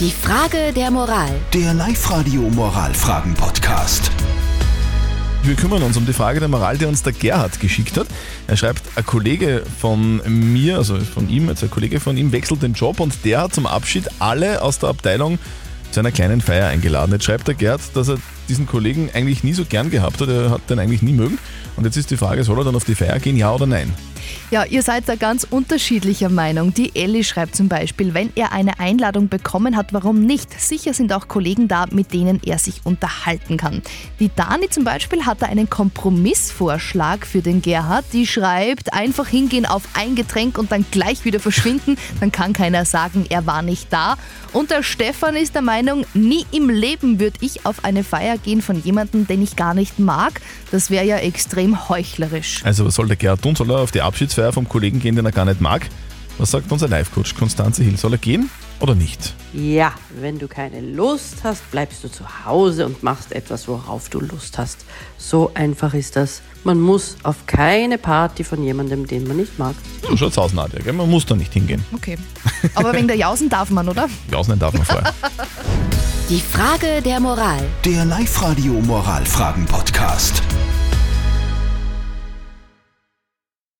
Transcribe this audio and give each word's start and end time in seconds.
Die 0.00 0.10
Frage 0.10 0.72
der 0.74 0.90
Moral. 0.90 1.30
Der 1.52 1.72
Live-Radio 1.72 2.40
Moralfragen-Podcast. 2.40 4.10
Wir 5.44 5.54
kümmern 5.54 5.84
uns 5.84 5.96
um 5.96 6.04
die 6.04 6.12
Frage 6.12 6.40
der 6.40 6.48
Moral, 6.48 6.76
die 6.76 6.84
uns 6.84 7.04
der 7.04 7.12
Gerhard 7.12 7.60
geschickt 7.60 7.96
hat. 7.96 8.08
Er 8.48 8.56
schreibt, 8.56 8.82
ein 8.96 9.06
Kollege 9.06 9.62
von 9.80 10.20
mir, 10.26 10.78
also 10.78 10.98
von 10.98 11.28
ihm, 11.28 11.48
also 11.48 11.66
ein 11.66 11.70
Kollege 11.70 12.00
von 12.00 12.16
ihm 12.16 12.32
wechselt 12.32 12.64
den 12.64 12.72
Job 12.72 12.98
und 12.98 13.24
der 13.24 13.42
hat 13.42 13.54
zum 13.54 13.66
Abschied 13.68 14.08
alle 14.18 14.62
aus 14.62 14.80
der 14.80 14.88
Abteilung 14.88 15.38
zu 15.94 16.00
einer 16.00 16.10
kleinen 16.10 16.40
Feier 16.40 16.66
eingeladen. 16.68 17.12
Jetzt 17.12 17.24
schreibt 17.24 17.46
der 17.46 17.54
Gerd, 17.54 17.80
dass 17.94 18.08
er 18.08 18.18
diesen 18.48 18.66
Kollegen 18.66 19.10
eigentlich 19.14 19.44
nie 19.44 19.52
so 19.52 19.64
gern 19.64 19.90
gehabt 19.90 20.20
hat, 20.20 20.28
er 20.28 20.50
hat 20.50 20.68
den 20.68 20.80
eigentlich 20.80 21.02
nie 21.02 21.12
mögen. 21.12 21.38
Und 21.76 21.84
jetzt 21.84 21.96
ist 21.96 22.10
die 22.10 22.16
Frage, 22.16 22.42
soll 22.42 22.58
er 22.58 22.64
dann 22.64 22.74
auf 22.74 22.84
die 22.84 22.96
Feier 22.96 23.18
gehen, 23.20 23.36
ja 23.36 23.52
oder 23.54 23.66
nein? 23.66 23.92
Ja, 24.50 24.64
ihr 24.64 24.82
seid 24.82 25.08
da 25.08 25.16
ganz 25.16 25.44
unterschiedlicher 25.44 26.28
Meinung. 26.28 26.72
Die 26.72 26.94
Ellie 26.94 27.24
schreibt 27.24 27.56
zum 27.56 27.68
Beispiel, 27.68 28.14
wenn 28.14 28.30
er 28.36 28.52
eine 28.52 28.78
Einladung 28.78 29.28
bekommen 29.28 29.76
hat, 29.76 29.92
warum 29.92 30.20
nicht? 30.20 30.58
Sicher 30.60 30.94
sind 30.94 31.12
auch 31.12 31.28
Kollegen 31.28 31.68
da, 31.68 31.86
mit 31.90 32.12
denen 32.12 32.40
er 32.44 32.58
sich 32.58 32.80
unterhalten 32.84 33.56
kann. 33.56 33.82
Die 34.20 34.30
Dani 34.34 34.68
zum 34.70 34.84
Beispiel 34.84 35.26
hat 35.26 35.42
da 35.42 35.46
einen 35.46 35.68
Kompromissvorschlag 35.68 37.26
für 37.26 37.42
den 37.42 37.62
Gerhard. 37.62 38.04
Die 38.12 38.26
schreibt, 38.26 38.92
einfach 38.92 39.28
hingehen 39.28 39.66
auf 39.66 39.82
ein 39.94 40.14
Getränk 40.14 40.58
und 40.58 40.72
dann 40.72 40.84
gleich 40.90 41.24
wieder 41.24 41.40
verschwinden. 41.40 41.96
Dann 42.20 42.32
kann 42.32 42.52
keiner 42.52 42.84
sagen, 42.84 43.26
er 43.28 43.46
war 43.46 43.62
nicht 43.62 43.92
da. 43.92 44.16
Und 44.52 44.70
der 44.70 44.82
Stefan 44.82 45.36
ist 45.36 45.54
der 45.54 45.62
Meinung, 45.62 45.83
nie 46.14 46.46
im 46.50 46.70
Leben 46.70 47.20
würde 47.20 47.38
ich 47.40 47.66
auf 47.66 47.84
eine 47.84 48.04
Feier 48.04 48.38
gehen 48.38 48.62
von 48.62 48.82
jemandem, 48.82 49.26
den 49.26 49.42
ich 49.42 49.56
gar 49.56 49.74
nicht 49.74 49.98
mag. 49.98 50.40
Das 50.70 50.90
wäre 50.90 51.04
ja 51.04 51.16
extrem 51.18 51.88
heuchlerisch. 51.88 52.62
Also 52.64 52.86
was 52.86 52.94
soll 52.94 53.08
der 53.08 53.16
Gerhard 53.16 53.42
tun? 53.42 53.54
Soll 53.54 53.70
er 53.70 53.78
auf 53.78 53.90
die 53.90 54.02
Abschiedsfeier 54.02 54.52
vom 54.52 54.68
Kollegen 54.68 55.00
gehen, 55.00 55.16
den 55.16 55.24
er 55.24 55.32
gar 55.32 55.44
nicht 55.44 55.60
mag? 55.60 55.88
Was 56.38 56.50
sagt 56.50 56.70
unser 56.72 56.88
Live-Coach 56.88 57.34
Konstanze 57.36 57.84
Hill? 57.84 57.96
Soll 57.96 58.12
er 58.12 58.18
gehen 58.18 58.50
oder 58.80 58.94
nicht? 58.94 59.34
Ja, 59.52 59.92
wenn 60.20 60.38
du 60.38 60.48
keine 60.48 60.80
Lust 60.80 61.44
hast, 61.44 61.70
bleibst 61.70 62.02
du 62.02 62.08
zu 62.08 62.24
Hause 62.44 62.86
und 62.86 63.02
machst 63.02 63.32
etwas, 63.32 63.68
worauf 63.68 64.08
du 64.08 64.20
Lust 64.20 64.58
hast. 64.58 64.84
So 65.16 65.52
einfach 65.54 65.94
ist 65.94 66.16
das. 66.16 66.42
Man 66.64 66.80
muss 66.80 67.16
auf 67.22 67.46
keine 67.46 67.98
Party 67.98 68.42
von 68.42 68.62
jemandem, 68.62 69.06
den 69.06 69.28
man 69.28 69.36
nicht 69.36 69.58
mag. 69.58 69.74
So 70.02 70.16
schaut's 70.16 70.38
aus, 70.38 70.52
Nadja. 70.52 70.80
Gell? 70.80 70.92
Man 70.92 71.08
muss 71.08 71.24
da 71.26 71.36
nicht 71.36 71.52
hingehen. 71.52 71.84
Okay. 71.92 72.18
Aber 72.74 72.92
wegen 72.92 73.06
der 73.06 73.16
Jausen 73.16 73.48
darf 73.48 73.70
man, 73.70 73.88
oder? 73.88 74.08
Jausen 74.30 74.58
darf 74.58 74.74
man 74.74 74.84
vorher. 74.84 75.12
Die 76.28 76.40
Frage 76.40 77.02
der 77.02 77.20
Moral. 77.20 77.64
Der 77.84 78.04
Live-Radio 78.04 78.72
Moralfragen-Podcast. 78.72 80.42